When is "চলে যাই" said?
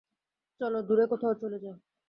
1.41-1.75